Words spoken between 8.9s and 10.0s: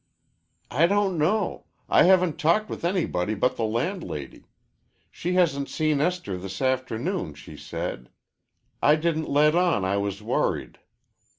didn't let on I